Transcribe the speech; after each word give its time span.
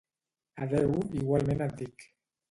—Adeu, 0.65 0.95
igualment 1.19 1.61
et 1.67 1.77
dic. 1.83 2.07